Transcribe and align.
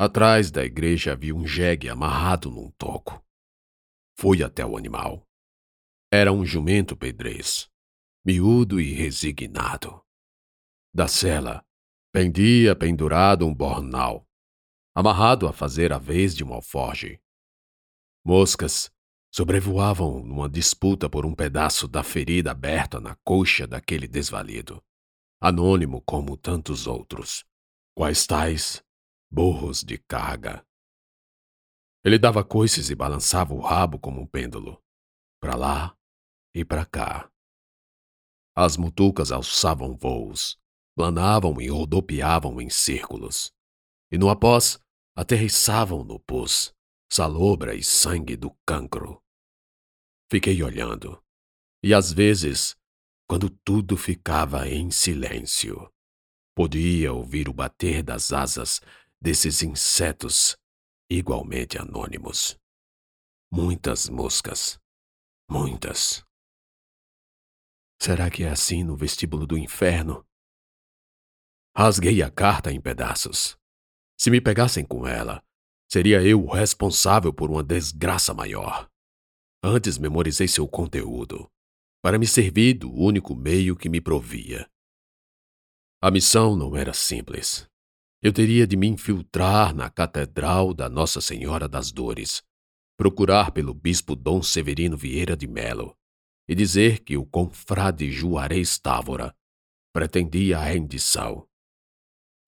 Atrás 0.00 0.52
da 0.52 0.64
igreja 0.64 1.14
havia 1.14 1.34
um 1.34 1.44
jegue 1.44 1.88
amarrado 1.88 2.52
num 2.52 2.70
toco. 2.78 3.20
Fui 4.16 4.44
até 4.44 4.64
o 4.64 4.76
animal. 4.76 5.26
Era 6.08 6.32
um 6.32 6.46
jumento 6.46 6.96
pedrez, 6.96 7.68
miúdo 8.24 8.80
e 8.80 8.92
resignado. 8.92 10.00
Da 10.94 11.08
cela, 11.08 11.66
pendia 12.12 12.76
pendurado 12.76 13.44
um 13.44 13.52
bornal, 13.52 14.24
amarrado 14.94 15.48
a 15.48 15.52
fazer 15.52 15.92
a 15.92 15.98
vez 15.98 16.32
de 16.36 16.44
um 16.44 16.54
alforge. 16.54 17.20
Moscas 18.24 18.92
sobrevoavam 19.34 20.22
numa 20.22 20.48
disputa 20.48 21.10
por 21.10 21.26
um 21.26 21.34
pedaço 21.34 21.88
da 21.88 22.04
ferida 22.04 22.52
aberta 22.52 23.00
na 23.00 23.16
coxa 23.24 23.66
daquele 23.66 24.06
desvalido, 24.06 24.80
anônimo 25.40 26.00
como 26.02 26.36
tantos 26.36 26.86
outros, 26.86 27.44
quais 27.96 28.24
tais 28.24 28.80
burros 29.30 29.82
de 29.82 29.98
carga. 29.98 30.64
Ele 32.04 32.18
dava 32.18 32.44
coices 32.44 32.90
e 32.90 32.94
balançava 32.94 33.54
o 33.54 33.60
rabo 33.60 33.98
como 33.98 34.20
um 34.20 34.26
pêndulo, 34.26 34.82
para 35.40 35.54
lá 35.56 35.96
e 36.54 36.64
para 36.64 36.86
cá. 36.86 37.30
As 38.56 38.76
mutucas 38.76 39.30
alçavam 39.30 39.96
voos, 39.96 40.58
planavam 40.96 41.60
e 41.60 41.68
rodopiavam 41.68 42.60
em 42.60 42.70
círculos, 42.70 43.52
e 44.10 44.18
no 44.18 44.30
após 44.30 44.80
aterrissavam 45.14 46.02
no 46.04 46.18
pus, 46.18 46.74
salobra 47.12 47.74
e 47.74 47.84
sangue 47.84 48.36
do 48.36 48.56
cancro. 48.66 49.22
Fiquei 50.30 50.62
olhando, 50.62 51.22
e 51.82 51.94
às 51.94 52.12
vezes, 52.12 52.76
quando 53.28 53.50
tudo 53.50 53.96
ficava 53.96 54.68
em 54.68 54.90
silêncio, 54.90 55.92
podia 56.54 57.12
ouvir 57.12 57.48
o 57.48 57.52
bater 57.52 58.02
das 58.02 58.32
asas 58.32 58.80
desses 59.20 59.62
insetos 59.62 60.56
igualmente 61.10 61.78
anônimos. 61.78 62.58
Muitas 63.50 64.08
moscas. 64.08 64.78
Muitas. 65.50 66.22
Será 68.00 68.30
que 68.30 68.44
é 68.44 68.50
assim 68.50 68.84
no 68.84 68.96
vestíbulo 68.96 69.46
do 69.46 69.56
inferno? 69.56 70.24
Rasguei 71.76 72.22
a 72.22 72.30
carta 72.30 72.70
em 72.70 72.80
pedaços. 72.80 73.56
Se 74.18 74.30
me 74.30 74.40
pegassem 74.40 74.84
com 74.84 75.06
ela, 75.06 75.42
seria 75.90 76.22
eu 76.22 76.44
o 76.44 76.52
responsável 76.52 77.32
por 77.32 77.50
uma 77.50 77.62
desgraça 77.62 78.34
maior. 78.34 78.88
Antes 79.62 79.98
memorizei 79.98 80.46
seu 80.46 80.68
conteúdo, 80.68 81.50
para 82.02 82.18
me 82.18 82.26
servir 82.26 82.74
do 82.74 82.92
único 82.92 83.34
meio 83.34 83.76
que 83.76 83.88
me 83.88 84.00
provia. 84.00 84.68
A 86.00 86.10
missão 86.10 86.54
não 86.54 86.76
era 86.76 86.92
simples. 86.92 87.68
Eu 88.22 88.32
teria 88.32 88.66
de 88.66 88.76
me 88.76 88.86
infiltrar 88.86 89.74
na 89.74 89.88
Catedral 89.88 90.74
da 90.74 90.88
Nossa 90.88 91.20
Senhora 91.20 91.68
das 91.68 91.92
Dores, 91.92 92.42
procurar 92.96 93.52
pelo 93.52 93.72
bispo 93.72 94.16
Dom 94.16 94.42
Severino 94.42 94.96
Vieira 94.96 95.36
de 95.36 95.46
Melo 95.46 95.96
e 96.48 96.54
dizer 96.54 97.00
que 97.00 97.16
o 97.16 97.24
confrade 97.24 98.10
Juarez 98.10 98.78
Távora 98.78 99.34
pretendia 99.92 100.58
a 100.58 100.64
rendição 100.64 101.48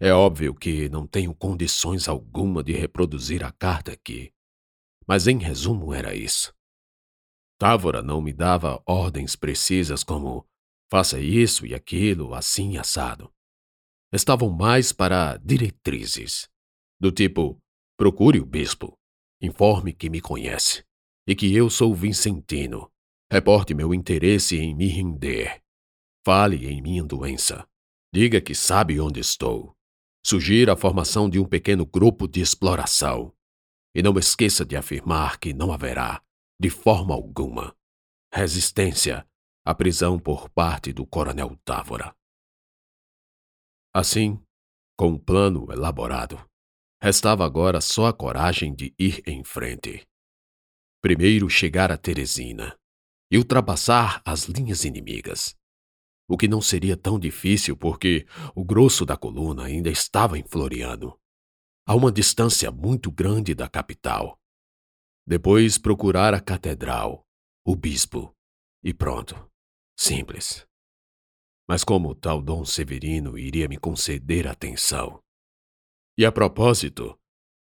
é 0.02 0.14
óbvio 0.14 0.54
que 0.54 0.88
não 0.88 1.06
tenho 1.06 1.34
condições 1.34 2.08
alguma 2.08 2.64
de 2.64 2.72
reproduzir 2.72 3.44
a 3.44 3.52
carta 3.52 3.92
aqui, 3.92 4.32
mas 5.06 5.26
em 5.26 5.36
resumo 5.36 5.92
era 5.92 6.14
isso. 6.14 6.54
Távora 7.58 8.00
não 8.00 8.22
me 8.22 8.32
dava 8.32 8.82
ordens 8.86 9.36
precisas 9.36 10.02
como 10.02 10.46
faça 10.91 11.20
isso 11.20 11.66
e 11.66 11.74
aquilo, 11.74 12.32
assim 12.32 12.78
assado. 12.78 13.30
Estavam 14.12 14.50
mais 14.50 14.92
para 14.92 15.36
diretrizes, 15.36 16.48
do 17.00 17.12
tipo 17.12 17.58
procure 17.97 18.41
o 18.41 18.47
bispo, 18.47 18.98
informe 19.41 19.92
que 19.92 20.11
me 20.11 20.20
conhece 20.20 20.84
e 21.27 21.34
que 21.34 21.55
eu 21.55 21.70
sou 21.70 21.94
Vincentino, 21.94 22.91
reporte 23.31 23.75
meu 23.75 23.94
interesse 23.94 24.56
em 24.59 24.75
me 24.75 24.88
render, 24.88 25.62
fale 26.26 26.66
em 26.66 26.82
minha 26.82 27.04
doença, 27.04 27.66
diga 28.12 28.41
que 28.41 28.54
sabe 28.54 28.99
onde 28.99 29.20
estou 29.20 29.76
Sugira 30.25 30.75
a 30.75 30.76
formação 30.76 31.31
de 31.31 31.38
um 31.38 31.47
pequeno 31.47 31.87
grupo 31.87 32.28
de 32.28 32.41
exploração. 32.41 33.32
E 33.94 34.03
não 34.03 34.16
esqueça 34.19 34.65
de 34.65 34.76
afirmar 34.76 35.38
que 35.38 35.53
não 35.53 35.72
haverá, 35.72 36.22
de 36.60 36.70
forma 36.70 37.15
alguma, 37.15 37.75
resistência 38.32 39.26
à 39.65 39.75
prisão 39.75 40.19
por 40.19 40.49
parte 40.50 40.93
do 40.93 41.06
Coronel 41.06 41.56
Távora. 41.65 42.15
Assim, 43.94 44.42
com 44.96 45.08
um 45.08 45.18
plano 45.18 45.72
elaborado, 45.72 46.44
restava 47.02 47.44
agora 47.44 47.80
só 47.80 48.06
a 48.06 48.12
coragem 48.12 48.74
de 48.74 48.94
ir 48.98 49.22
em 49.26 49.42
frente. 49.42 50.06
Primeiro 51.02 51.48
chegar 51.48 51.90
a 51.90 51.96
Teresina 51.96 52.78
e 53.30 53.38
ultrapassar 53.38 54.22
as 54.24 54.44
linhas 54.44 54.84
inimigas 54.84 55.58
o 56.30 56.36
que 56.36 56.46
não 56.46 56.62
seria 56.62 56.96
tão 56.96 57.18
difícil 57.18 57.76
porque 57.76 58.24
o 58.54 58.64
grosso 58.64 59.04
da 59.04 59.16
coluna 59.16 59.64
ainda 59.64 59.90
estava 59.90 60.38
em 60.38 60.44
Floriano, 60.44 61.18
a 61.84 61.96
uma 61.96 62.12
distância 62.12 62.70
muito 62.70 63.10
grande 63.10 63.52
da 63.52 63.68
capital. 63.68 64.38
Depois 65.26 65.76
procurar 65.76 66.32
a 66.32 66.40
catedral, 66.40 67.26
o 67.66 67.74
bispo, 67.74 68.32
e 68.80 68.94
pronto. 68.94 69.50
Simples. 69.98 70.69
Mas 71.70 71.84
como 71.84 72.16
tal 72.16 72.42
Dom 72.42 72.64
Severino 72.64 73.38
iria 73.38 73.69
me 73.69 73.78
conceder 73.78 74.48
atenção? 74.48 75.22
E 76.19 76.26
a 76.26 76.32
propósito, 76.32 77.16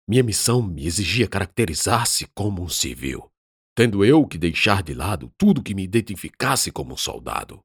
minha 0.05 0.21
missão 0.21 0.61
me 0.61 0.85
exigia 0.85 1.25
caracterizar-se 1.25 2.27
como 2.35 2.61
um 2.61 2.67
civil, 2.67 3.31
tendo 3.73 4.03
eu 4.03 4.27
que 4.27 4.37
deixar 4.37 4.83
de 4.83 4.93
lado 4.93 5.31
tudo 5.37 5.63
que 5.63 5.73
me 5.73 5.83
identificasse 5.85 6.69
como 6.69 6.95
um 6.95 6.97
soldado. 6.97 7.63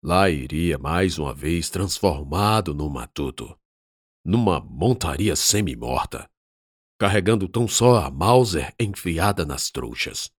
Lá 0.00 0.30
iria 0.30 0.78
mais 0.78 1.18
uma 1.18 1.34
vez 1.34 1.68
transformado 1.68 2.72
num 2.72 2.88
matuto, 2.88 3.58
numa 4.24 4.60
montaria 4.60 5.34
semi-morta, 5.34 6.30
carregando 7.00 7.48
tão 7.48 7.66
só 7.66 7.96
a 7.96 8.10
Mauser 8.12 8.72
enfiada 8.78 9.44
nas 9.44 9.72
trouxas. 9.72 10.30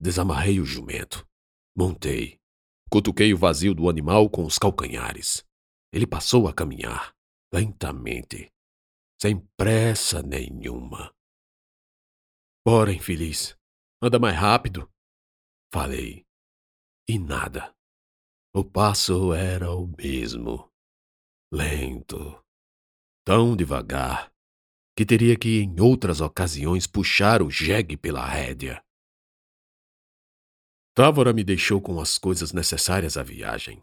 Desamarrei 0.00 0.58
o 0.58 0.64
jumento, 0.64 1.24
montei, 1.76 2.35
cutuquei 2.90 3.32
o 3.34 3.38
vazio 3.38 3.74
do 3.74 3.88
animal 3.88 4.28
com 4.30 4.44
os 4.44 4.58
calcanhares. 4.58 5.44
Ele 5.92 6.06
passou 6.06 6.48
a 6.48 6.54
caminhar, 6.54 7.14
lentamente, 7.52 8.50
sem 9.20 9.38
pressa 9.56 10.22
nenhuma. 10.22 11.12
Bora, 12.66 12.92
infeliz, 12.92 13.56
anda 14.02 14.18
mais 14.18 14.36
rápido, 14.36 14.90
falei. 15.72 16.24
E 17.08 17.18
nada. 17.18 17.72
O 18.54 18.64
passo 18.64 19.32
era 19.32 19.70
o 19.70 19.86
mesmo. 19.86 20.68
Lento. 21.52 22.42
Tão 23.24 23.56
devagar 23.56 24.32
que 24.96 25.04
teria 25.04 25.36
que, 25.38 25.60
em 25.60 25.78
outras 25.80 26.20
ocasiões, 26.20 26.86
puxar 26.86 27.42
o 27.42 27.50
jegue 27.50 27.96
pela 27.96 28.26
rédea. 28.26 28.82
Távora 30.96 31.30
me 31.30 31.44
deixou 31.44 31.78
com 31.78 32.00
as 32.00 32.16
coisas 32.16 32.54
necessárias 32.54 33.18
à 33.18 33.22
viagem: 33.22 33.82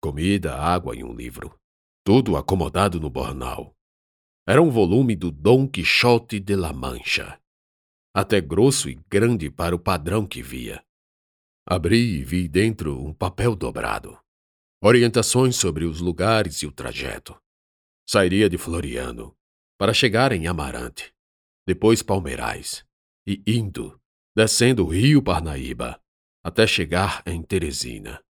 comida, 0.00 0.56
água 0.56 0.96
e 0.96 1.04
um 1.04 1.12
livro. 1.12 1.54
Tudo 2.02 2.34
acomodado 2.34 2.98
no 2.98 3.10
bornal. 3.10 3.76
Era 4.48 4.62
um 4.62 4.70
volume 4.70 5.14
do 5.14 5.30
Dom 5.30 5.68
Quixote 5.68 6.40
de 6.40 6.56
la 6.56 6.72
Mancha, 6.72 7.38
até 8.14 8.40
grosso 8.40 8.88
e 8.88 8.94
grande 9.06 9.50
para 9.50 9.76
o 9.76 9.78
padrão 9.78 10.26
que 10.26 10.40
via. 10.40 10.82
Abri 11.68 12.20
e 12.20 12.24
vi 12.24 12.48
dentro 12.48 13.04
um 13.04 13.12
papel 13.12 13.54
dobrado. 13.54 14.18
Orientações 14.82 15.56
sobre 15.56 15.84
os 15.84 16.00
lugares 16.00 16.62
e 16.62 16.66
o 16.66 16.72
trajeto. 16.72 17.38
Sairia 18.08 18.48
de 18.48 18.56
Floriano 18.56 19.36
para 19.78 19.92
chegar 19.92 20.32
em 20.32 20.46
Amarante, 20.46 21.12
depois 21.66 22.02
Palmeirais, 22.02 22.82
e 23.26 23.42
indo, 23.46 24.00
descendo 24.34 24.86
o 24.86 24.88
rio 24.88 25.22
Parnaíba, 25.22 26.00
até 26.46 26.64
chegar 26.64 27.24
em 27.26 27.42
Teresina. 27.42 28.22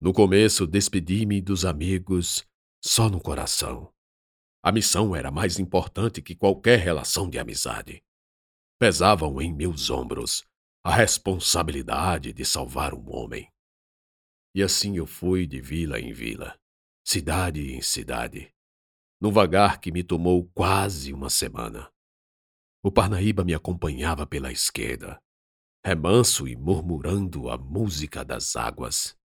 No 0.00 0.12
começo 0.12 0.64
despedi-me 0.68 1.42
dos 1.42 1.64
amigos 1.64 2.46
só 2.80 3.08
no 3.08 3.20
coração. 3.20 3.92
A 4.62 4.70
missão 4.70 5.16
era 5.16 5.28
mais 5.28 5.58
importante 5.58 6.22
que 6.22 6.36
qualquer 6.36 6.78
relação 6.78 7.28
de 7.28 7.36
amizade. 7.36 8.04
Pesavam 8.78 9.42
em 9.42 9.52
meus 9.52 9.90
ombros 9.90 10.46
a 10.84 10.94
responsabilidade 10.94 12.32
de 12.32 12.44
salvar 12.44 12.94
um 12.94 13.12
homem. 13.12 13.52
E 14.54 14.62
assim 14.62 14.96
eu 14.96 15.04
fui 15.04 15.44
de 15.44 15.60
vila 15.60 15.98
em 15.98 16.12
vila, 16.12 16.56
cidade 17.04 17.72
em 17.72 17.82
cidade, 17.82 18.54
num 19.20 19.32
vagar 19.32 19.80
que 19.80 19.90
me 19.90 20.04
tomou 20.04 20.48
quase 20.54 21.12
uma 21.12 21.30
semana. 21.30 21.92
O 22.80 22.92
Parnaíba 22.92 23.42
me 23.42 23.54
acompanhava 23.54 24.24
pela 24.24 24.52
esquerda, 24.52 25.20
remanso 25.88 26.46
e 26.46 26.54
murmurando 26.54 27.48
a 27.48 27.56
música 27.56 28.22
das 28.22 28.56
águas. 28.56 29.16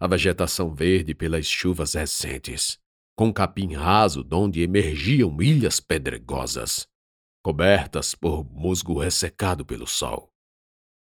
A 0.00 0.08
vegetação 0.08 0.74
verde 0.74 1.14
pelas 1.14 1.46
chuvas 1.46 1.94
recentes, 1.94 2.76
com 3.16 3.32
capim 3.32 3.72
raso 3.72 4.24
donde 4.24 4.62
emergiam 4.62 5.40
ilhas 5.40 5.78
pedregosas, 5.78 6.88
cobertas 7.40 8.16
por 8.16 8.44
musgo 8.44 8.98
ressecado 8.98 9.64
pelo 9.64 9.86
sol. 9.86 10.32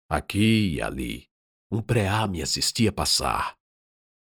Aqui 0.07 0.75
e 0.75 0.83
ali, 0.83 1.31
um 1.73 1.81
preá 1.81 2.27
me 2.29 2.43
assistia 2.43 2.93
passar, 2.93 3.57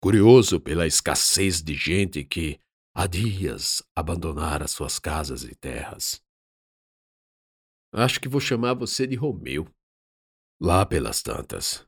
curioso 0.03 0.59
pela 0.59 0.85
escassez 0.85 1.63
de 1.63 1.73
gente 1.73 2.25
que, 2.25 2.59
há 2.93 3.07
dias, 3.07 3.81
abandonara 3.95 4.67
suas 4.67 4.99
casas 4.99 5.43
e 5.43 5.55
terras. 5.55 6.21
Acho 7.93 8.19
que 8.19 8.27
vou 8.27 8.41
chamar 8.41 8.73
você 8.73 9.07
de 9.07 9.15
Romeu. 9.15 9.65
Lá 10.61 10.85
pelas 10.85 11.21
tantas, 11.21 11.87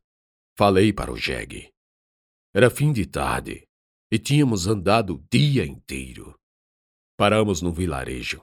falei 0.58 0.94
para 0.94 1.12
o 1.12 1.18
jegue. 1.18 1.74
Era 2.54 2.70
fim 2.70 2.94
de 2.94 3.06
tarde 3.06 3.68
e 4.10 4.18
tínhamos 4.18 4.66
andado 4.66 5.16
o 5.16 5.26
dia 5.30 5.66
inteiro. 5.66 6.40
Paramos 7.18 7.62
num 7.62 7.74
vilarejo, 7.74 8.42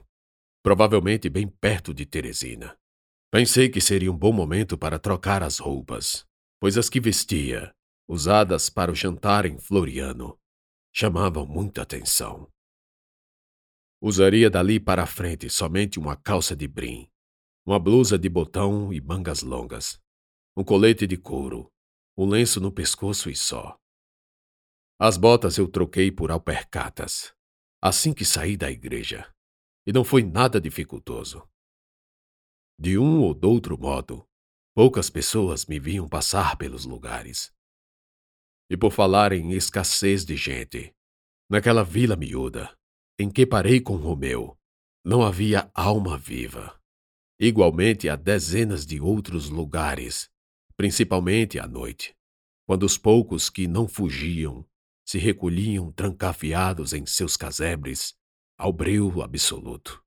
provavelmente 0.61 1.29
bem 1.29 1.47
perto 1.47 1.95
de 1.95 2.05
Teresina. 2.05 2.77
Pensei 3.31 3.69
que 3.69 3.81
seria 3.81 4.11
um 4.11 4.17
bom 4.17 4.31
momento 4.31 4.77
para 4.77 4.99
trocar 4.99 5.41
as 5.41 5.57
roupas, 5.57 6.27
pois 6.59 6.77
as 6.77 6.91
que 6.91 6.99
vestia, 6.99 7.71
usadas 8.07 8.69
para 8.69 8.91
o 8.91 8.95
jantar 8.95 9.47
em 9.47 9.57
Floriano, 9.57 10.39
chamavam 10.93 11.43
muita 11.47 11.81
atenção. 11.81 12.47
Usaria 13.99 14.47
dali 14.47 14.79
para 14.79 15.07
frente 15.07 15.49
somente 15.49 15.97
uma 15.97 16.15
calça 16.15 16.55
de 16.55 16.67
brim, 16.67 17.09
uma 17.65 17.79
blusa 17.79 18.15
de 18.15 18.29
botão 18.29 18.93
e 18.93 19.01
mangas 19.01 19.41
longas, 19.41 19.99
um 20.59 20.63
colete 20.65 21.07
de 21.07 21.15
couro, 21.15 21.71
um 22.17 22.27
lenço 22.27 22.59
no 22.59 22.69
pescoço 22.69 23.29
e 23.29 23.35
só. 23.35 23.79
As 24.99 25.15
botas 25.15 25.57
eu 25.57 25.69
troquei 25.69 26.11
por 26.11 26.31
alpercatas, 26.31 27.33
assim 27.81 28.13
que 28.13 28.25
saí 28.25 28.57
da 28.57 28.69
igreja, 28.69 29.33
e 29.87 29.93
não 29.93 30.03
foi 30.03 30.21
nada 30.21 30.59
dificultoso. 30.59 31.49
De 32.77 32.97
um 32.97 33.21
ou 33.21 33.33
do 33.33 33.49
outro 33.49 33.79
modo, 33.79 34.27
poucas 34.75 35.09
pessoas 35.09 35.65
me 35.65 35.79
viam 35.79 36.09
passar 36.09 36.57
pelos 36.57 36.83
lugares. 36.83 37.53
E 38.69 38.75
por 38.75 38.91
falar 38.91 39.31
em 39.31 39.53
escassez 39.53 40.25
de 40.25 40.35
gente, 40.35 40.93
naquela 41.49 41.85
vila 41.85 42.17
miúda, 42.17 42.77
em 43.17 43.31
que 43.31 43.45
parei 43.45 43.79
com 43.79 43.95
Romeu, 43.95 44.59
não 45.05 45.23
havia 45.23 45.71
alma 45.73 46.17
viva. 46.17 46.77
Igualmente 47.39 48.09
há 48.09 48.17
dezenas 48.17 48.85
de 48.85 48.99
outros 48.99 49.47
lugares, 49.47 50.29
principalmente 50.79 51.59
à 51.59 51.67
noite, 51.67 52.15
quando 52.65 52.83
os 52.83 52.97
poucos 52.97 53.49
que 53.49 53.67
não 53.67 53.85
fugiam 53.85 54.65
se 55.05 55.17
recolhiam 55.17 55.91
trancafiados 55.91 56.93
em 56.93 57.05
seus 57.05 57.35
casebres 57.35 58.17
ao 58.57 58.71
breu 58.71 59.21
absoluto. 59.21 60.01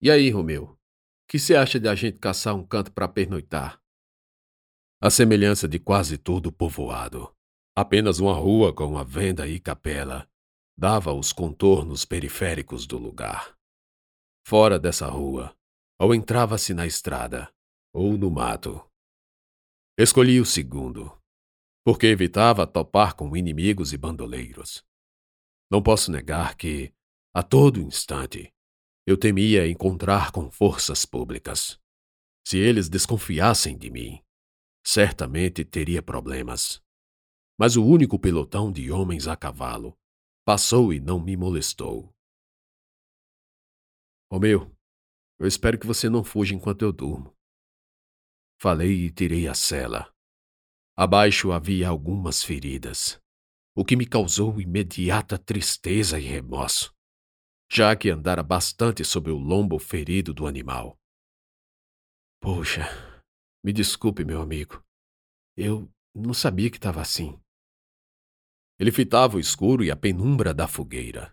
E 0.00 0.10
aí, 0.10 0.30
Romeu, 0.30 0.78
que 1.28 1.38
se 1.38 1.54
acha 1.54 1.78
de 1.78 1.86
a 1.90 1.94
gente 1.94 2.18
caçar 2.18 2.54
um 2.54 2.66
canto 2.66 2.90
para 2.90 3.06
pernoitar? 3.06 3.78
A 4.98 5.10
semelhança 5.10 5.68
de 5.68 5.78
quase 5.78 6.16
todo 6.16 6.46
o 6.46 6.52
povoado, 6.52 7.30
apenas 7.76 8.20
uma 8.20 8.32
rua 8.32 8.72
com 8.72 8.86
uma 8.86 9.04
venda 9.04 9.46
e 9.46 9.60
capela 9.60 10.26
dava 10.74 11.12
os 11.12 11.34
contornos 11.34 12.06
periféricos 12.06 12.86
do 12.86 12.96
lugar. 12.96 13.54
Fora 14.46 14.78
dessa 14.78 15.06
rua, 15.06 15.54
ou 16.00 16.14
entrava-se 16.14 16.72
na 16.72 16.86
estrada, 16.86 17.52
ou 17.92 18.16
no 18.16 18.30
mato. 18.30 18.87
Escolhi 20.00 20.40
o 20.40 20.44
segundo, 20.44 21.20
porque 21.84 22.06
evitava 22.06 22.64
topar 22.68 23.16
com 23.16 23.36
inimigos 23.36 23.92
e 23.92 23.98
bandoleiros. 23.98 24.86
Não 25.68 25.82
posso 25.82 26.12
negar 26.12 26.56
que, 26.56 26.94
a 27.34 27.42
todo 27.42 27.80
instante, 27.80 28.54
eu 29.04 29.18
temia 29.18 29.66
encontrar 29.66 30.30
com 30.30 30.52
forças 30.52 31.04
públicas. 31.04 31.80
Se 32.46 32.58
eles 32.58 32.88
desconfiassem 32.88 33.76
de 33.76 33.90
mim, 33.90 34.22
certamente 34.86 35.64
teria 35.64 36.00
problemas. 36.00 36.80
Mas 37.58 37.74
o 37.74 37.84
único 37.84 38.20
pelotão 38.20 38.70
de 38.70 38.92
homens 38.92 39.26
a 39.26 39.34
cavalo 39.34 39.98
passou 40.44 40.92
e 40.92 41.00
não 41.00 41.18
me 41.20 41.36
molestou. 41.36 42.14
Romeu, 44.30 44.72
eu 45.40 45.48
espero 45.48 45.76
que 45.76 45.88
você 45.88 46.08
não 46.08 46.22
fuja 46.22 46.54
enquanto 46.54 46.82
eu 46.82 46.92
durmo. 46.92 47.36
Falei 48.60 49.04
e 49.06 49.10
tirei 49.12 49.46
a 49.46 49.54
cela. 49.54 50.12
Abaixo 50.96 51.52
havia 51.52 51.88
algumas 51.88 52.42
feridas, 52.42 53.20
o 53.72 53.84
que 53.84 53.94
me 53.94 54.04
causou 54.04 54.60
imediata 54.60 55.38
tristeza 55.38 56.18
e 56.18 56.24
remorso, 56.24 56.92
já 57.70 57.94
que 57.94 58.10
andara 58.10 58.42
bastante 58.42 59.04
sob 59.04 59.30
o 59.30 59.38
lombo 59.38 59.78
ferido 59.78 60.34
do 60.34 60.44
animal. 60.44 60.98
Poxa, 62.40 62.82
me 63.64 63.72
desculpe, 63.72 64.24
meu 64.24 64.40
amigo. 64.40 64.84
Eu 65.56 65.88
não 66.12 66.34
sabia 66.34 66.68
que 66.68 66.78
estava 66.78 67.00
assim. 67.00 67.40
Ele 68.76 68.90
fitava 68.90 69.36
o 69.36 69.40
escuro 69.40 69.84
e 69.84 69.90
a 69.90 69.96
penumbra 69.96 70.52
da 70.52 70.66
fogueira, 70.66 71.32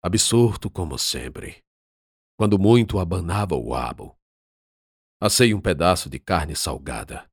absorto 0.00 0.70
como 0.70 0.96
sempre. 0.96 1.60
Quando 2.36 2.56
muito 2.56 3.00
abanava 3.00 3.56
o 3.56 3.74
abo. 3.74 4.16
Assei 5.24 5.54
um 5.54 5.60
pedaço 5.60 6.10
de 6.10 6.18
carne 6.18 6.56
salgada 6.56 7.30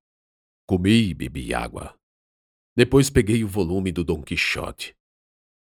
Comi 0.68 1.10
e 1.10 1.14
bebi 1.16 1.56
água. 1.56 2.00
Depois 2.76 3.10
peguei 3.10 3.44
o 3.44 3.48
volume 3.48 3.92
do 3.92 4.04
Dom 4.04 4.22
Quixote. 4.22 4.96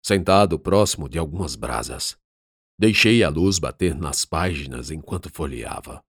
Sentado 0.00 0.56
próximo 0.56 1.08
de 1.08 1.19
algumas 1.19 1.56
brasas, 1.56 2.16
deixei 2.78 3.24
a 3.24 3.28
luz 3.28 3.58
bater 3.58 3.96
nas 3.96 4.24
páginas 4.24 4.92
enquanto 4.92 5.32
folheava. 5.32 6.00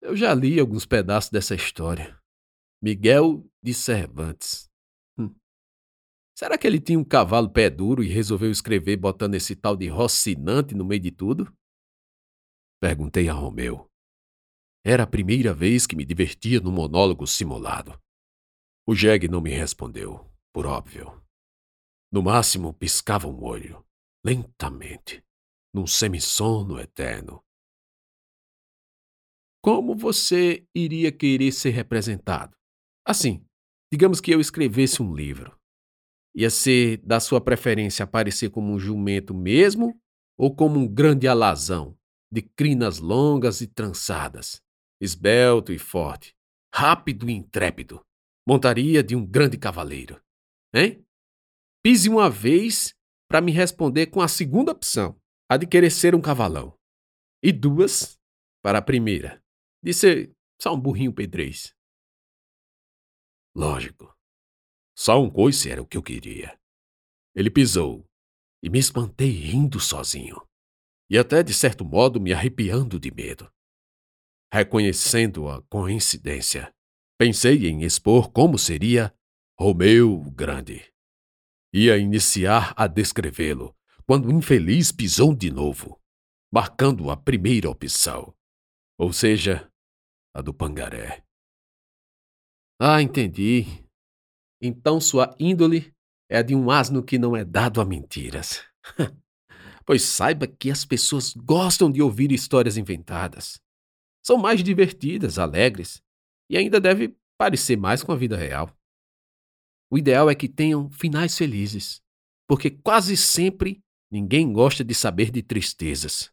Eu 0.00 0.16
já 0.16 0.32
li 0.32 0.58
alguns 0.58 0.86
pedaços 0.86 1.30
dessa 1.30 1.54
história. 1.54 2.18
Miguel 2.82 3.46
de 3.62 3.74
Cervantes. 3.74 4.70
Hum. 5.18 5.34
Será 6.34 6.56
que 6.56 6.66
ele 6.66 6.80
tinha 6.80 6.98
um 6.98 7.04
cavalo 7.04 7.50
pé 7.50 7.68
duro 7.68 8.02
e 8.02 8.08
resolveu 8.08 8.50
escrever 8.50 8.96
botando 8.96 9.34
esse 9.34 9.54
tal 9.54 9.76
de 9.76 9.88
Rocinante 9.88 10.74
no 10.74 10.86
meio 10.86 11.02
de 11.02 11.10
tudo? 11.10 11.54
Perguntei 12.80 13.28
a 13.28 13.34
Romeu. 13.34 13.86
Era 14.90 15.02
a 15.02 15.06
primeira 15.06 15.52
vez 15.52 15.86
que 15.86 15.94
me 15.94 16.02
divertia 16.02 16.60
num 16.60 16.72
monólogo 16.72 17.26
simulado. 17.26 18.00
O 18.88 18.94
Jeg 18.94 19.28
não 19.28 19.38
me 19.38 19.50
respondeu, 19.50 20.26
por 20.50 20.64
óbvio. 20.64 21.22
No 22.10 22.22
máximo, 22.22 22.72
piscava 22.72 23.28
um 23.28 23.44
olho, 23.44 23.84
lentamente, 24.24 25.22
num 25.74 25.86
semissono 25.86 26.80
eterno. 26.80 27.44
Como 29.62 29.94
você 29.94 30.66
iria 30.74 31.12
querer 31.12 31.52
ser 31.52 31.72
representado? 31.72 32.56
Assim, 33.06 33.44
digamos 33.92 34.22
que 34.22 34.30
eu 34.30 34.40
escrevesse 34.40 35.02
um 35.02 35.14
livro. 35.14 35.54
Ia 36.34 36.48
ser 36.48 36.96
da 37.04 37.20
sua 37.20 37.42
preferência 37.42 38.04
aparecer 38.04 38.48
como 38.48 38.72
um 38.72 38.78
jumento 38.78 39.34
mesmo 39.34 40.00
ou 40.34 40.56
como 40.56 40.80
um 40.80 40.88
grande 40.88 41.28
alazão, 41.28 41.94
de 42.32 42.40
crinas 42.40 43.00
longas 43.00 43.60
e 43.60 43.66
trançadas? 43.66 44.66
Esbelto 45.00 45.72
e 45.72 45.78
forte, 45.78 46.34
rápido 46.74 47.28
e 47.28 47.32
intrépido, 47.32 48.04
montaria 48.46 49.02
de 49.02 49.14
um 49.14 49.26
grande 49.26 49.56
cavaleiro. 49.58 50.22
Hein? 50.74 51.04
Pise 51.82 52.08
uma 52.08 52.28
vez 52.28 52.94
para 53.28 53.40
me 53.40 53.52
responder 53.52 54.06
com 54.06 54.20
a 54.20 54.28
segunda 54.28 54.72
opção, 54.72 55.20
a 55.48 55.56
de 55.56 55.66
querer 55.66 55.90
ser 55.90 56.14
um 56.14 56.20
cavalão. 56.20 56.76
E 57.42 57.52
duas 57.52 58.18
para 58.62 58.78
a 58.78 58.82
primeira, 58.82 59.42
de 59.82 59.92
ser 59.92 60.34
só 60.60 60.74
um 60.74 60.80
burrinho 60.80 61.12
pedrez. 61.12 61.74
Lógico. 63.54 64.16
Só 64.96 65.22
um 65.22 65.30
coice 65.30 65.70
era 65.70 65.80
o 65.80 65.86
que 65.86 65.96
eu 65.96 66.02
queria. 66.02 66.58
Ele 67.34 67.50
pisou 67.50 68.04
e 68.62 68.68
me 68.68 68.78
espantei 68.78 69.30
rindo 69.30 69.78
sozinho. 69.78 70.36
E 71.08 71.16
até, 71.16 71.42
de 71.42 71.54
certo 71.54 71.84
modo, 71.84 72.20
me 72.20 72.32
arrepiando 72.32 72.98
de 72.98 73.10
medo. 73.10 73.50
Reconhecendo 74.50 75.46
a 75.46 75.60
coincidência, 75.64 76.74
pensei 77.18 77.66
em 77.68 77.82
expor 77.82 78.32
como 78.32 78.58
seria 78.58 79.14
Romeu 79.60 80.10
o 80.10 80.30
Grande. 80.30 80.90
Ia 81.70 81.98
iniciar 81.98 82.72
a 82.74 82.86
descrevê-lo 82.86 83.76
quando 84.06 84.28
o 84.28 84.32
infeliz 84.32 84.90
pisou 84.90 85.34
de 85.34 85.50
novo, 85.50 86.00
marcando 86.50 87.10
a 87.10 87.16
primeira 87.16 87.68
opção, 87.68 88.34
ou 88.98 89.12
seja, 89.12 89.70
a 90.34 90.40
do 90.40 90.54
pangaré. 90.54 91.22
Ah, 92.80 93.02
entendi. 93.02 93.66
Então 94.62 94.98
sua 94.98 95.36
índole 95.38 95.94
é 96.30 96.38
a 96.38 96.42
de 96.42 96.54
um 96.54 96.70
asno 96.70 97.02
que 97.02 97.18
não 97.18 97.36
é 97.36 97.44
dado 97.44 97.82
a 97.82 97.84
mentiras. 97.84 98.64
pois 99.84 100.02
saiba 100.04 100.46
que 100.46 100.70
as 100.70 100.86
pessoas 100.86 101.34
gostam 101.34 101.92
de 101.92 102.00
ouvir 102.00 102.32
histórias 102.32 102.78
inventadas 102.78 103.60
são 104.28 104.36
mais 104.36 104.62
divertidas, 104.62 105.38
alegres 105.38 106.02
e 106.50 106.58
ainda 106.58 106.78
deve 106.78 107.16
parecer 107.38 107.78
mais 107.78 108.02
com 108.02 108.12
a 108.12 108.14
vida 108.14 108.36
real. 108.36 108.70
O 109.90 109.96
ideal 109.96 110.28
é 110.28 110.34
que 110.34 110.46
tenham 110.46 110.90
finais 110.90 111.34
felizes. 111.36 112.02
porque 112.46 112.70
quase 112.70 113.14
sempre 113.14 113.82
ninguém 114.10 114.50
gosta 114.52 114.82
de 114.82 114.94
saber 114.94 115.30
de 115.30 115.42
tristezas. 115.42 116.30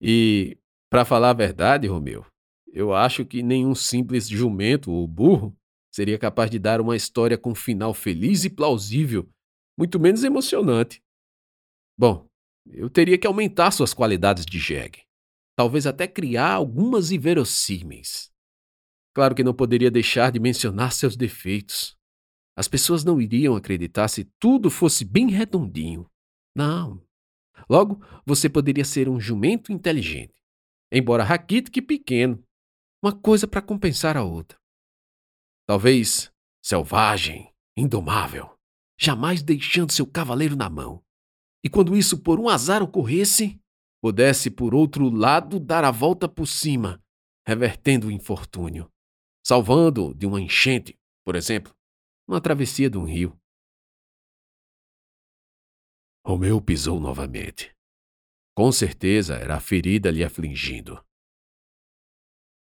E, 0.00 0.56
para 0.88 1.04
falar 1.04 1.30
a 1.30 1.34
verdade, 1.34 1.88
Romeu, 1.88 2.24
eu 2.72 2.94
acho 2.94 3.24
que 3.24 3.42
nenhum 3.42 3.74
simples 3.74 4.28
jumento 4.28 4.92
ou 4.92 5.06
burro 5.08 5.56
seria 5.92 6.18
capaz 6.18 6.50
de 6.50 6.58
dar 6.58 6.80
uma 6.80 6.94
história 6.94 7.36
com 7.36 7.50
um 7.50 7.54
final 7.54 7.92
feliz 7.92 8.44
e 8.44 8.50
plausível, 8.50 9.28
muito 9.76 9.98
menos 9.98 10.22
emocionante. 10.22 11.02
Bom, 11.98 12.28
eu 12.66 12.88
teria 12.88 13.18
que 13.18 13.26
aumentar 13.26 13.72
suas 13.72 13.92
qualidades 13.92 14.46
de 14.46 14.58
jegue. 14.60 15.07
Talvez 15.58 15.88
até 15.88 16.06
criar 16.06 16.52
algumas 16.52 17.10
inverossímeis. 17.10 18.30
Claro 19.12 19.34
que 19.34 19.42
não 19.42 19.52
poderia 19.52 19.90
deixar 19.90 20.30
de 20.30 20.38
mencionar 20.38 20.92
seus 20.92 21.16
defeitos. 21.16 21.98
As 22.56 22.68
pessoas 22.68 23.02
não 23.02 23.20
iriam 23.20 23.56
acreditar 23.56 24.06
se 24.06 24.22
tudo 24.38 24.70
fosse 24.70 25.04
bem 25.04 25.28
redondinho. 25.28 26.08
Não. 26.54 27.04
Logo, 27.68 28.00
você 28.24 28.48
poderia 28.48 28.84
ser 28.84 29.08
um 29.08 29.18
jumento 29.18 29.72
inteligente, 29.72 30.40
embora 30.92 31.24
raquítico 31.24 31.80
e 31.80 31.82
pequeno, 31.82 32.40
uma 33.02 33.12
coisa 33.12 33.48
para 33.48 33.60
compensar 33.60 34.16
a 34.16 34.22
outra. 34.22 34.56
Talvez 35.66 36.30
selvagem, 36.62 37.52
indomável, 37.76 38.56
jamais 38.96 39.42
deixando 39.42 39.90
seu 39.90 40.06
cavaleiro 40.06 40.54
na 40.54 40.70
mão. 40.70 41.02
E 41.64 41.68
quando 41.68 41.96
isso 41.96 42.22
por 42.22 42.38
um 42.38 42.48
azar 42.48 42.80
ocorresse, 42.80 43.60
pudesse 44.00 44.50
por 44.50 44.74
outro 44.74 45.08
lado 45.10 45.58
dar 45.58 45.84
a 45.84 45.90
volta 45.90 46.28
por 46.28 46.46
cima, 46.46 47.02
revertendo 47.46 48.08
o 48.08 48.10
infortúnio 48.10 48.90
salvando 49.48 50.14
de 50.14 50.26
uma 50.26 50.38
enchente, 50.38 50.94
por 51.24 51.34
exemplo, 51.34 51.74
uma 52.28 52.38
travessia 52.38 52.90
de 52.90 52.98
um 52.98 53.04
rio. 53.04 53.34
Romeu 56.22 56.60
pisou 56.60 57.00
novamente. 57.00 57.74
Com 58.54 58.70
certeza 58.70 59.36
era 59.36 59.56
a 59.56 59.60
ferida 59.60 60.10
lhe 60.10 60.22
afligindo. 60.22 61.02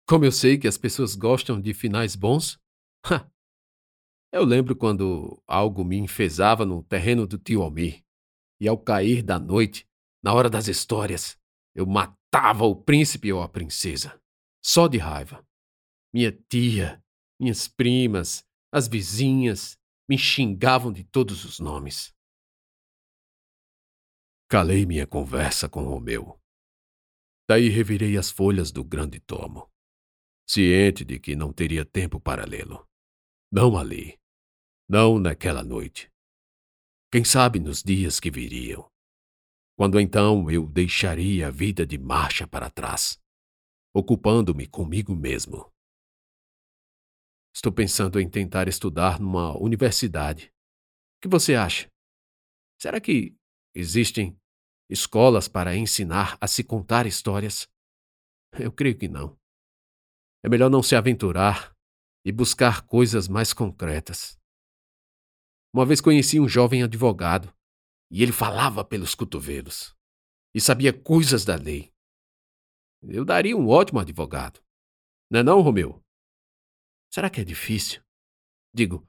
Como 0.06 0.26
eu 0.26 0.32
sei 0.34 0.58
que 0.58 0.68
as 0.68 0.78
pessoas 0.78 1.16
gostam 1.16 1.62
de 1.62 1.74
finais 1.74 2.18
bons? 2.18 2.60
eu 4.34 4.44
lembro 4.44 4.76
quando 4.76 5.42
algo 5.48 5.86
me 5.86 5.96
enfesava 5.96 6.66
no 6.66 6.84
terreno 6.84 7.26
do 7.26 7.38
tio 7.38 7.62
Almir, 7.62 8.04
e 8.60 8.68
ao 8.68 8.78
cair 8.78 9.24
da 9.24 9.40
noite, 9.40 9.88
na 10.24 10.34
hora 10.34 10.50
das 10.50 10.68
histórias, 10.68 11.38
eu 11.76 11.86
matava 11.86 12.64
o 12.64 12.76
príncipe 12.76 13.32
ou 13.34 13.42
a 13.42 13.50
princesa, 13.50 14.20
só 14.64 14.88
de 14.88 14.98
raiva. 14.98 15.46
Minha 16.14 16.32
tia, 16.32 17.04
minhas 17.40 17.68
primas, 17.68 18.48
as 18.72 18.88
vizinhas 18.88 19.78
me 20.08 20.18
xingavam 20.18 20.92
de 20.92 21.04
todos 21.04 21.44
os 21.44 21.60
nomes. 21.60 22.16
Calei 24.50 24.86
minha 24.86 25.08
conversa 25.08 25.68
com 25.68 25.84
Romeu. 25.84 26.40
Daí 27.50 27.68
revirei 27.70 28.18
as 28.18 28.30
folhas 28.30 28.72
do 28.72 28.84
grande 28.84 29.20
tomo, 29.20 29.70
ciente 30.48 31.04
de 31.04 31.20
que 31.20 31.36
não 31.36 31.52
teria 31.52 31.84
tempo 31.84 32.20
para 32.20 32.46
lê-lo. 32.46 32.88
Não 33.52 33.78
ali. 33.78 34.18
Não 34.88 35.18
naquela 35.20 35.64
noite. 35.64 36.12
Quem 37.12 37.24
sabe 37.24 37.60
nos 37.60 37.84
dias 37.84 38.20
que 38.20 38.30
viriam. 38.30 38.93
Quando 39.76 40.00
então 40.00 40.50
eu 40.50 40.68
deixaria 40.68 41.48
a 41.48 41.52
vida 41.52 41.86
de 41.86 41.98
marcha 41.98 42.48
para 42.48 42.70
trás, 42.70 43.20
ocupando-me 43.94 44.68
comigo 44.68 45.16
mesmo 45.16 45.74
Estou 47.56 47.72
pensando 47.72 48.20
em 48.20 48.28
tentar 48.28 48.68
estudar 48.68 49.20
numa 49.20 49.56
universidade. 49.58 50.52
O 51.18 51.22
que 51.22 51.28
você 51.28 51.54
acha? 51.54 51.88
Será 52.82 53.00
que 53.00 53.36
existem 53.76 54.36
escolas 54.90 55.48
para 55.48 55.76
ensinar 55.76 56.36
a 56.42 56.48
se 56.48 56.64
contar 56.64 57.06
histórias? 57.06 57.70
Eu 58.60 58.72
creio 58.72 58.98
que 58.98 59.08
não. 59.08 59.38
É 60.44 60.50
melhor 60.50 60.70
não 60.70 60.82
se 60.82 60.96
aventurar 60.96 61.76
e 62.26 62.32
buscar 62.32 62.88
coisas 62.88 63.28
mais 63.28 63.54
concretas. 63.54 64.38
Uma 65.72 65.86
vez 65.86 66.02
conheci 66.02 66.40
um 66.40 66.48
jovem 66.48 66.82
advogado 66.82 67.54
e 68.14 68.22
ele 68.22 68.32
falava 68.32 68.86
pelos 68.86 69.16
cotovelos 69.16 69.98
e 70.54 70.62
sabia 70.62 70.94
coisas 70.94 71.44
da 71.44 71.56
lei. 71.56 71.92
Eu 73.02 73.26
daria 73.26 73.58
um 73.58 73.68
ótimo 73.68 74.00
advogado. 74.00 74.64
Não 75.32 75.40
é 75.40 75.44
não, 75.44 75.62
Romeu? 75.62 76.00
Será 77.12 77.28
que 77.28 77.42
é 77.42 77.44
difícil? 77.44 78.04
Digo, 78.72 79.04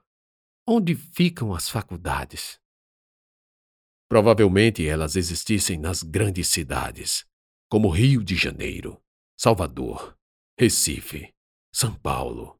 onde 0.67 0.95
ficam 0.95 1.53
as 1.53 1.69
faculdades? 1.69 2.59
Provavelmente 4.09 4.87
elas 4.87 5.15
existissem 5.15 5.77
nas 5.77 6.01
grandes 6.01 6.47
cidades, 6.47 7.27
como 7.69 7.89
Rio 7.89 8.23
de 8.23 8.35
Janeiro, 8.35 8.99
Salvador, 9.37 10.17
Recife, 10.59 11.31
São 11.71 11.93
Paulo. 11.93 12.59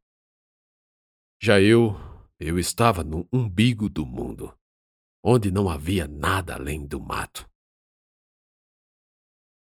Já 1.41 1.59
eu, 1.59 1.95
eu 2.39 2.59
estava 2.59 3.03
no 3.03 3.27
umbigo 3.33 3.89
do 3.89 4.05
mundo, 4.05 4.55
onde 5.27 5.49
não 5.49 5.67
havia 5.67 6.07
nada 6.07 6.53
além 6.53 6.85
do 6.85 7.01
mato. 7.01 7.49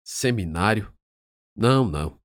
Seminário? 0.06 0.96
Não, 1.54 1.86
não. 1.86 2.18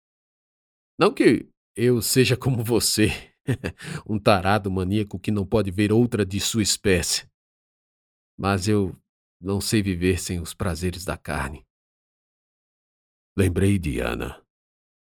Não 0.97 1.13
que 1.13 1.49
eu 1.75 2.01
seja 2.01 2.37
como 2.37 2.63
você 2.63 3.09
um 4.09 4.21
tarado 4.21 4.71
maníaco 4.71 5.19
que 5.19 5.33
não 5.33 5.45
pode 5.45 5.73
ver 5.73 5.91
outra 5.91 6.25
de 6.25 6.39
sua 6.39 6.63
espécie. 6.63 7.29
Mas 8.39 8.69
eu 8.69 8.97
não 9.41 9.61
sei 9.61 9.83
viver 9.83 10.21
sem 10.21 10.41
os 10.41 10.55
prazeres 10.55 11.05
da 11.05 11.19
carne. 11.19 11.67
Lembrei 13.37 13.81
de 13.81 13.99
Ana 13.99 14.47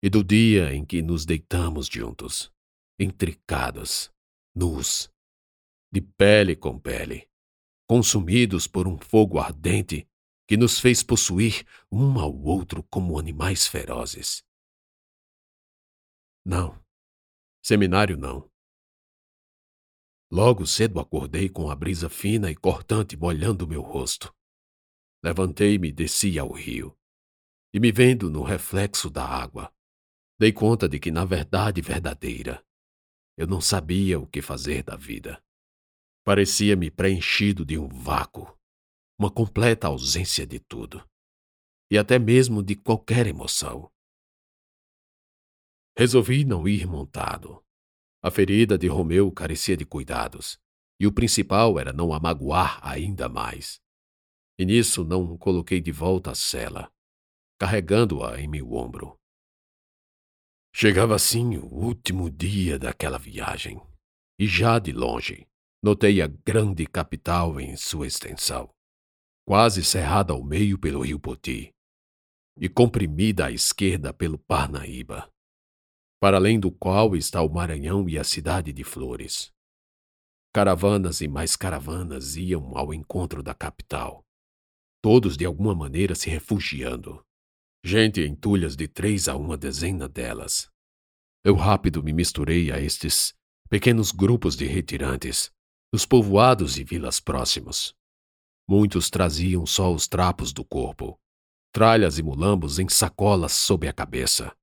e 0.03 0.09
do 0.09 0.25
dia 0.25 0.73
em 0.73 0.85
que 0.85 1.01
nos 1.01 1.25
deitamos 1.25 1.87
juntos, 1.87 2.51
intricados, 2.99 4.11
nus, 4.53 5.09
de 5.89 6.01
pele 6.01 6.53
com 6.55 6.77
pele, 6.77 7.28
consumidos 7.89 8.67
por 8.67 8.87
um 8.87 8.99
fogo 8.99 9.39
ardente 9.39 10.07
que 10.47 10.55
nos 10.55 10.79
fez 10.79 11.01
possuir 11.01 11.65
um 11.91 12.19
ao 12.19 12.31
outro 12.39 12.83
como 12.83 13.17
animais 13.17 13.65
ferozes. 13.65 14.43
Não, 16.45 16.79
Seminário 17.63 18.15
não. 18.15 18.47
Logo 20.31 20.67
cedo 20.67 20.99
acordei 20.99 21.49
com 21.49 21.71
a 21.71 21.75
brisa 21.75 22.09
fina 22.09 22.51
e 22.51 22.55
cortante 22.55 23.17
molhando 23.17 23.67
meu 23.67 23.81
rosto. 23.81 24.31
Levantei-me 25.23 25.89
e 25.89 25.91
desci 25.91 26.37
ao 26.37 26.51
rio. 26.51 26.95
E 27.73 27.79
me 27.79 27.91
vendo 27.91 28.29
no 28.29 28.43
reflexo 28.43 29.09
da 29.09 29.25
água, 29.25 29.73
dei 30.39 30.53
conta 30.53 30.87
de 30.87 30.99
que, 30.99 31.11
na 31.11 31.25
verdade 31.25 31.81
verdadeira, 31.81 32.63
eu 33.35 33.47
não 33.47 33.59
sabia 33.59 34.19
o 34.19 34.27
que 34.27 34.41
fazer 34.41 34.83
da 34.83 34.95
vida. 34.95 35.43
Parecia-me 36.29 36.91
preenchido 36.91 37.65
de 37.65 37.75
um 37.75 37.87
vácuo, 37.87 38.55
uma 39.19 39.31
completa 39.31 39.87
ausência 39.87 40.45
de 40.45 40.59
tudo, 40.59 41.03
e 41.91 41.97
até 41.97 42.19
mesmo 42.19 42.61
de 42.61 42.75
qualquer 42.75 43.25
emoção. 43.25 43.91
Resolvi 45.97 46.45
não 46.45 46.67
ir 46.67 46.85
montado. 46.85 47.65
A 48.23 48.29
ferida 48.29 48.77
de 48.77 48.85
Romeu 48.85 49.31
carecia 49.31 49.75
de 49.75 49.83
cuidados, 49.83 50.59
e 50.99 51.07
o 51.07 51.11
principal 51.11 51.79
era 51.79 51.91
não 51.91 52.13
a 52.13 52.19
magoar 52.19 52.79
ainda 52.87 53.27
mais. 53.27 53.81
E 54.59 54.65
nisso 54.65 55.03
não 55.03 55.35
coloquei 55.35 55.81
de 55.81 55.91
volta 55.91 56.29
a 56.29 56.35
cela, 56.35 56.91
carregando-a 57.59 58.39
em 58.39 58.47
meu 58.47 58.73
ombro. 58.73 59.17
Chegava 60.75 61.15
assim 61.15 61.57
o 61.57 61.65
último 61.65 62.29
dia 62.29 62.77
daquela 62.77 63.17
viagem, 63.17 63.81
e 64.37 64.45
já 64.45 64.77
de 64.77 64.91
longe 64.91 65.48
notei 65.81 66.21
a 66.21 66.27
grande 66.27 66.85
capital 66.85 67.59
em 67.59 67.75
sua 67.75 68.07
extensão, 68.07 68.69
quase 69.45 69.83
cerrada 69.83 70.33
ao 70.33 70.43
meio 70.43 70.77
pelo 70.77 71.01
rio 71.01 71.19
Poti, 71.19 71.73
e 72.57 72.69
comprimida 72.69 73.45
à 73.47 73.51
esquerda 73.51 74.13
pelo 74.13 74.37
Parnaíba 74.37 75.31
para 76.19 76.35
além 76.35 76.59
do 76.59 76.69
qual 76.69 77.15
está 77.15 77.41
o 77.41 77.49
Maranhão 77.49 78.07
e 78.09 78.19
a 78.19 78.23
cidade 78.23 78.73
de 78.73 78.83
Flores. 78.83 79.51
Caravanas 80.53 81.21
e 81.21 81.27
mais 81.27 81.55
caravanas 81.55 82.35
iam 82.35 82.77
ao 82.77 82.93
encontro 82.93 83.41
da 83.41 83.53
capital, 83.53 84.25
todos 85.01 85.37
de 85.37 85.45
alguma 85.45 85.73
maneira 85.73 86.13
se 86.15 86.29
refugiando. 86.29 87.23
Gente 87.83 88.19
em 88.21 88.35
tulhas 88.35 88.75
de 88.75 88.87
três 88.87 89.29
a 89.29 89.37
uma 89.37 89.55
dezena 89.55 90.09
delas. 90.09 90.69
Eu 91.45 91.55
rápido 91.55 92.03
me 92.03 92.11
misturei 92.11 92.69
a 92.71 92.81
estes 92.81 93.33
pequenos 93.69 94.11
grupos 94.11 94.57
de 94.57 94.65
retirantes, 94.65 95.49
dos 95.91 96.05
povoados 96.05 96.77
e 96.77 96.83
vilas 96.83 97.19
próximos. 97.19 97.95
Muitos 98.67 99.09
traziam 99.09 99.65
só 99.65 99.91
os 99.93 100.07
trapos 100.07 100.53
do 100.53 100.63
corpo, 100.63 101.19
tralhas 101.71 102.17
e 102.19 102.23
mulambos 102.23 102.79
em 102.79 102.87
sacolas 102.87 103.53
sob 103.53 103.87
a 103.87 103.93
cabeça 103.93 104.55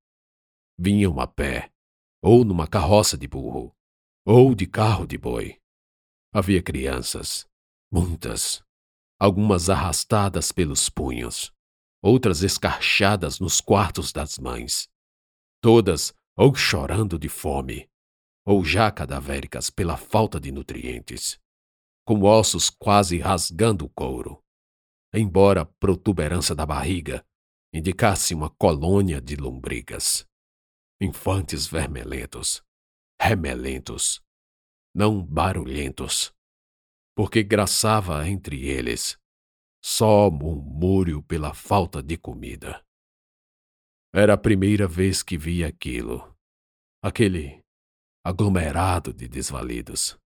vinham 0.78 1.18
a 1.18 1.26
pé, 1.26 1.72
ou 2.22 2.44
numa 2.44 2.66
carroça 2.66 3.16
de 3.16 3.26
burro, 3.26 3.74
ou 4.24 4.54
de 4.54 4.66
carro 4.66 5.06
de 5.06 5.16
boi. 5.16 5.58
Havia 6.32 6.62
crianças, 6.62 7.46
muitas, 7.90 8.62
algumas 9.18 9.70
arrastadas 9.70 10.52
pelos 10.52 10.88
punhos, 10.90 11.52
outras 12.02 12.42
escarchadas 12.42 13.40
nos 13.40 13.60
quartos 13.60 14.12
das 14.12 14.38
mães, 14.38 14.88
todas 15.62 16.14
ou 16.36 16.54
chorando 16.54 17.18
de 17.18 17.28
fome, 17.28 17.88
ou 18.46 18.64
já 18.64 18.92
cadavéricas 18.92 19.68
pela 19.70 19.96
falta 19.96 20.38
de 20.38 20.52
nutrientes, 20.52 21.38
com 22.06 22.22
ossos 22.22 22.70
quase 22.70 23.18
rasgando 23.18 23.84
o 23.84 23.88
couro, 23.88 24.40
embora 25.12 25.62
a 25.62 25.66
protuberância 25.66 26.54
da 26.54 26.64
barriga 26.64 27.26
indicasse 27.74 28.32
uma 28.32 28.48
colônia 28.48 29.20
de 29.20 29.34
lombrigas. 29.34 30.24
Infantes 31.00 31.66
vermelhentos, 31.66 32.62
remelentos, 33.20 34.22
não 34.94 35.22
barulhentos, 35.22 36.32
porque 37.14 37.42
graçava 37.42 38.26
entre 38.28 38.66
eles 38.68 39.18
só 39.84 40.30
murmúrio 40.30 41.22
pela 41.22 41.52
falta 41.52 42.02
de 42.02 42.16
comida. 42.16 42.82
Era 44.14 44.34
a 44.34 44.38
primeira 44.38 44.88
vez 44.88 45.22
que 45.22 45.36
via 45.36 45.68
aquilo, 45.68 46.34
aquele 47.02 47.65
aglomerado 48.26 49.12
de 49.12 49.28
desvalidos, 49.28 50.18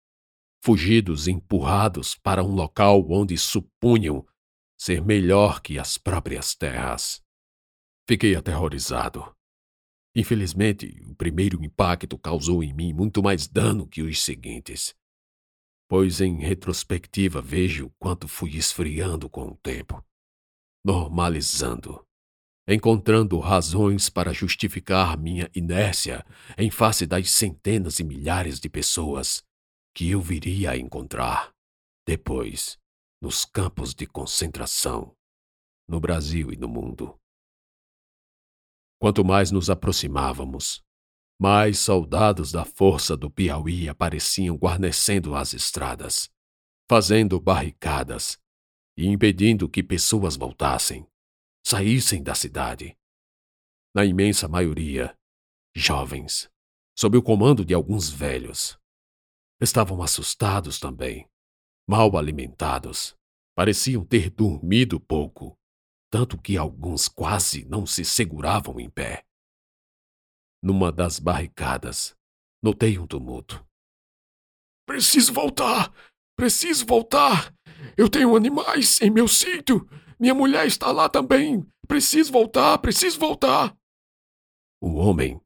fugidos 0.64 1.28
e 1.28 1.32
empurrados 1.32 2.14
para 2.14 2.42
um 2.42 2.54
local 2.54 3.06
onde 3.10 3.36
supunham 3.36 4.26
ser 4.74 5.04
melhor 5.04 5.60
que 5.60 5.78
as 5.78 5.98
próprias 5.98 6.54
terras. 6.54 7.22
Fiquei 8.08 8.34
aterrorizado. 8.34 9.36
Infelizmente, 10.16 10.98
o 11.06 11.14
primeiro 11.14 11.62
impacto 11.62 12.16
causou 12.16 12.64
em 12.64 12.72
mim 12.72 12.94
muito 12.94 13.22
mais 13.22 13.46
dano 13.46 13.86
que 13.86 14.00
os 14.00 14.22
seguintes, 14.22 14.96
pois 15.86 16.22
em 16.22 16.38
retrospectiva 16.38 17.42
vejo 17.42 17.92
quanto 17.98 18.26
fui 18.26 18.56
esfriando 18.56 19.28
com 19.28 19.48
o 19.48 19.56
tempo, 19.58 20.02
normalizando, 20.82 22.02
encontrando 22.74 23.38
razões 23.38 24.08
para 24.08 24.32
justificar 24.32 25.18
minha 25.18 25.50
inércia 25.54 26.24
em 26.56 26.70
face 26.70 27.06
das 27.06 27.30
centenas 27.30 27.98
e 27.98 28.04
milhares 28.04 28.60
de 28.60 28.68
pessoas 28.68 29.42
que 29.94 30.10
eu 30.10 30.20
viria 30.20 30.70
a 30.70 30.76
encontrar 30.76 31.52
depois 32.06 32.78
nos 33.20 33.44
campos 33.44 33.94
de 33.94 34.06
concentração, 34.06 35.14
no 35.88 36.00
Brasil 36.00 36.52
e 36.52 36.56
no 36.56 36.68
mundo. 36.68 37.18
Quanto 39.00 39.24
mais 39.24 39.50
nos 39.50 39.68
aproximávamos, 39.68 40.82
mais 41.40 41.78
soldados 41.78 42.52
da 42.52 42.64
força 42.64 43.16
do 43.16 43.30
Piauí 43.30 43.88
apareciam 43.88 44.56
guarnecendo 44.56 45.34
as 45.34 45.54
estradas, 45.54 46.30
fazendo 46.88 47.40
barricadas 47.40 48.38
e 48.96 49.06
impedindo 49.06 49.68
que 49.68 49.82
pessoas 49.82 50.36
voltassem, 50.36 51.06
saíssem 51.70 52.20
da 52.20 52.34
cidade. 52.34 52.98
Na 53.94 54.04
imensa 54.04 54.48
maioria, 54.48 55.16
jovens, 55.72 56.50
sob 56.98 57.16
o 57.16 57.22
comando 57.22 57.64
de 57.64 57.72
alguns 57.72 58.10
velhos. 58.10 58.76
Estavam 59.60 60.02
assustados 60.02 60.80
também, 60.80 61.30
mal 61.88 62.16
alimentados, 62.16 63.16
pareciam 63.54 64.04
ter 64.04 64.30
dormido 64.30 64.98
pouco, 64.98 65.56
tanto 66.10 66.36
que 66.36 66.56
alguns 66.56 67.06
quase 67.06 67.64
não 67.66 67.86
se 67.86 68.04
seguravam 68.04 68.80
em 68.80 68.90
pé. 68.90 69.24
Numa 70.60 70.90
das 70.90 71.20
barricadas, 71.20 72.16
notei 72.60 72.98
um 72.98 73.06
tumulto. 73.06 73.64
Preciso 74.84 75.32
voltar! 75.32 75.94
Preciso 76.36 76.84
voltar! 76.84 77.54
Eu 77.96 78.08
tenho 78.08 78.34
animais 78.34 79.00
em 79.00 79.08
meu 79.08 79.28
sítio! 79.28 79.88
Minha 80.20 80.34
mulher 80.34 80.66
está 80.66 80.92
lá 80.92 81.08
também! 81.08 81.66
Preciso 81.88 82.30
voltar! 82.30 82.76
Preciso 82.76 83.18
voltar! 83.18 83.74
O 84.78 84.96
homem, 84.96 85.40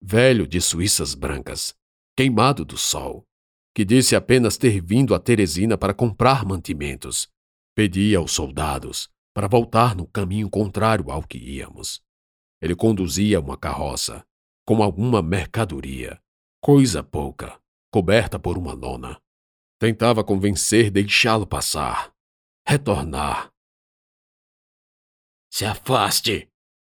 velho 0.00 0.46
de 0.46 0.60
suíças 0.60 1.16
brancas, 1.16 1.74
queimado 2.16 2.64
do 2.64 2.78
sol, 2.78 3.26
que 3.74 3.84
disse 3.84 4.14
apenas 4.14 4.56
ter 4.56 4.80
vindo 4.80 5.16
a 5.16 5.18
Teresina 5.18 5.76
para 5.76 5.92
comprar 5.92 6.44
mantimentos. 6.44 7.28
Pedia 7.74 8.18
aos 8.18 8.30
soldados 8.30 9.08
para 9.34 9.48
voltar 9.48 9.96
no 9.96 10.06
caminho 10.06 10.48
contrário 10.48 11.10
ao 11.10 11.24
que 11.24 11.36
íamos. 11.36 12.00
Ele 12.62 12.76
conduzia 12.76 13.40
uma 13.40 13.56
carroça 13.56 14.24
com 14.64 14.80
alguma 14.80 15.20
mercadoria, 15.20 16.20
coisa 16.62 17.02
pouca, 17.02 17.60
coberta 17.92 18.38
por 18.38 18.56
uma 18.56 18.74
lona. 18.74 19.20
Tentava 19.80 20.22
convencer 20.22 20.88
deixá-lo 20.88 21.48
passar, 21.48 22.12
retornar. 22.64 23.49
Se 25.50 25.64
afaste! 25.64 26.48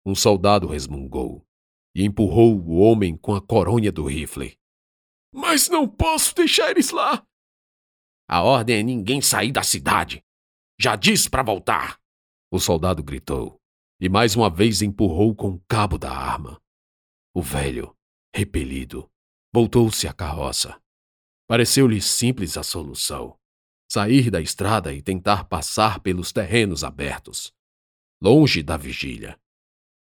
Um 0.05 0.15
soldado 0.15 0.67
resmungou 0.67 1.47
e 1.95 2.05
empurrou 2.05 2.59
o 2.59 2.79
homem 2.79 3.17
com 3.17 3.35
a 3.35 3.41
coronha 3.41 3.93
do 3.93 4.07
rifle. 4.07 4.57
Mas 5.33 5.69
não 5.69 5.89
posso 5.89 6.35
deixar 6.35 6.71
eles 6.71 6.91
lá. 6.91 7.25
A 8.29 8.43
ordem 8.43 8.79
é 8.79 8.83
ninguém 8.83 9.21
sair 9.21 9.53
da 9.53 9.63
cidade. 9.63 10.23
Já 10.79 10.97
disse 10.97 11.29
para 11.29 11.43
voltar. 11.43 12.01
O 12.51 12.59
soldado 12.59 13.03
gritou 13.03 13.61
e 14.01 14.09
mais 14.09 14.35
uma 14.35 14.49
vez 14.49 14.81
empurrou 14.81 15.35
com 15.35 15.51
o 15.51 15.61
cabo 15.69 15.99
da 15.99 16.11
arma. 16.11 16.59
O 17.35 17.43
velho, 17.43 17.95
repelido, 18.35 19.09
voltou-se 19.53 20.09
à 20.09 20.13
carroça. 20.13 20.81
Pareceu-lhe 21.47 22.01
simples 22.01 22.57
a 22.57 22.63
solução: 22.63 23.39
sair 23.91 24.31
da 24.31 24.41
estrada 24.41 24.93
e 24.95 25.03
tentar 25.03 25.45
passar 25.45 26.01
pelos 26.01 26.33
terrenos 26.33 26.83
abertos, 26.83 27.53
longe 28.21 28.63
da 28.63 28.77
vigília. 28.77 29.39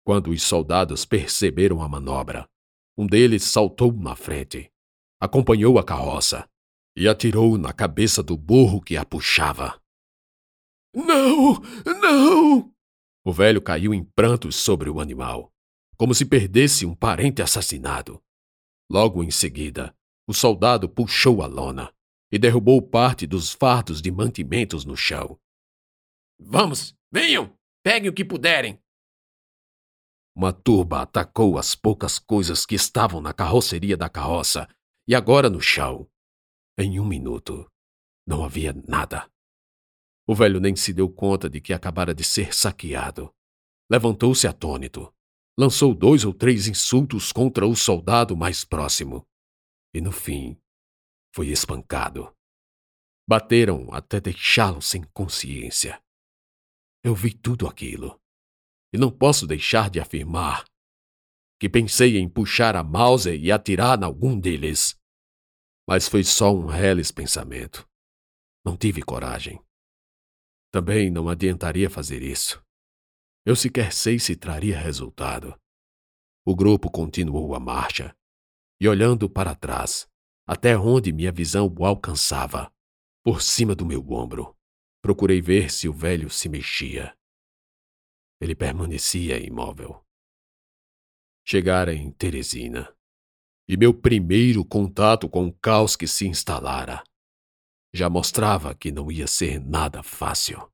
Quando 0.06 0.32
os 0.32 0.44
soldados 0.44 1.06
perceberam 1.06 1.82
a 1.82 1.88
manobra, 1.88 2.50
um 2.98 3.08
deles 3.08 3.44
saltou 3.44 3.92
na 3.94 4.16
frente 4.16 4.74
acompanhou 5.24 5.80
a 5.80 5.84
carroça 5.86 6.50
e 6.98 7.08
atirou 7.08 7.58
na 7.58 7.72
cabeça 7.72 8.22
do 8.22 8.36
burro 8.36 8.82
que 8.82 8.98
a 8.98 9.06
puxava. 9.06 9.82
Não! 10.94 11.54
Não! 12.02 12.74
O 13.24 13.32
velho 13.32 13.62
caiu 13.62 13.94
em 13.94 14.04
prantos 14.04 14.58
sobre 14.58 14.90
o 14.90 15.00
animal, 15.00 15.50
como 15.96 16.14
se 16.14 16.26
perdesse 16.26 16.86
um 16.86 16.94
parente 16.94 17.42
assassinado. 17.42 18.22
Logo 18.92 19.24
em 19.24 19.32
seguida, 19.32 19.96
o 20.28 20.34
soldado 20.34 20.90
puxou 20.90 21.42
a 21.42 21.48
lona 21.48 21.90
e 22.30 22.38
derrubou 22.38 22.82
parte 22.82 23.26
dos 23.26 23.54
fardos 23.54 24.02
de 24.02 24.12
mantimentos 24.12 24.84
no 24.84 24.98
chão. 24.98 25.40
Vamos, 26.38 26.94
venham! 27.10 27.58
Peguem 27.84 28.10
o 28.10 28.14
que 28.14 28.24
puderem! 28.24 28.82
Uma 30.34 30.54
turba 30.54 31.02
atacou 31.02 31.58
as 31.58 31.76
poucas 31.76 32.18
coisas 32.18 32.66
que 32.66 32.76
estavam 32.76 33.22
na 33.22 33.34
carroceria 33.34 33.98
da 33.98 34.10
carroça 34.10 34.68
e 35.08 35.14
agora 35.14 35.50
no 35.50 35.62
chão. 35.62 36.10
Em 36.78 37.00
um 37.00 37.06
minuto, 37.06 37.70
não 38.26 38.44
havia 38.44 38.74
nada. 38.88 39.30
O 40.26 40.34
velho 40.34 40.60
nem 40.60 40.76
se 40.76 40.94
deu 40.94 41.12
conta 41.12 41.50
de 41.50 41.60
que 41.60 41.74
acabara 41.74 42.16
de 42.16 42.24
ser 42.24 42.54
saqueado. 42.54 43.32
Levantou-se 43.92 44.48
atônito, 44.48 45.14
lançou 45.60 45.94
dois 45.94 46.24
ou 46.26 46.34
três 46.34 46.68
insultos 46.68 47.32
contra 47.32 47.68
o 47.68 47.76
soldado 47.76 48.36
mais 48.36 48.64
próximo 48.64 49.28
e, 49.94 50.02
no 50.02 50.12
fim, 50.12 50.58
foi 51.36 51.50
espancado. 51.50 52.36
Bateram 53.28 53.88
até 53.94 54.20
deixá-lo 54.20 54.82
sem 54.82 55.04
consciência. 55.14 56.03
Eu 57.04 57.14
vi 57.14 57.34
tudo 57.34 57.68
aquilo 57.68 58.20
e 58.94 58.98
não 58.98 59.12
posso 59.12 59.46
deixar 59.46 59.90
de 59.90 60.00
afirmar 60.00 60.64
que 61.60 61.70
pensei 61.70 62.18
em 62.18 62.28
puxar 62.28 62.76
a 62.76 62.84
Mauser 62.84 63.40
e 63.40 63.52
atirar 63.52 63.98
em 63.98 64.04
algum 64.04 64.38
deles. 64.38 65.00
Mas 65.88 66.10
foi 66.10 66.24
só 66.24 66.54
um 66.54 66.66
reles 66.66 67.12
pensamento. 67.12 67.88
Não 68.66 68.76
tive 68.76 69.02
coragem. 69.02 69.64
Também 70.72 71.10
não 71.10 71.30
adiantaria 71.30 71.90
fazer 71.90 72.22
isso. 72.22 72.62
Eu 73.46 73.56
sequer 73.56 73.94
sei 73.94 74.20
se 74.20 74.36
traria 74.36 74.78
resultado. 74.78 75.58
O 76.46 76.56
grupo 76.56 76.92
continuou 76.92 77.56
a 77.56 77.60
marcha, 77.60 78.14
e 78.80 78.88
olhando 78.88 79.30
para 79.30 79.56
trás, 79.56 80.06
até 80.46 80.78
onde 80.78 81.14
minha 81.14 81.32
visão 81.32 81.74
o 81.80 81.86
alcançava, 81.86 82.70
por 83.24 83.42
cima 83.42 83.74
do 83.74 83.86
meu 83.86 84.06
ombro, 84.12 84.54
procurei 85.04 85.40
ver 85.40 85.72
se 85.72 85.88
o 85.88 85.94
velho 85.94 86.32
se 86.32 86.50
mexia. 86.50 87.16
Ele 88.42 88.56
permanecia 88.56 89.38
imóvel 89.38 90.04
chegara 91.46 91.94
em 91.94 92.10
Teresina. 92.12 92.96
E 93.68 93.78
meu 93.78 93.94
primeiro 93.94 94.66
contato 94.66 95.30
com 95.30 95.48
o 95.48 95.54
caos 95.54 95.96
que 95.96 96.08
se 96.08 96.28
instalara 96.28 97.04
já 97.94 98.10
mostrava 98.10 98.74
que 98.74 98.92
não 98.92 99.12
ia 99.12 99.28
ser 99.28 99.60
nada 99.60 100.02
fácil. 100.02 100.68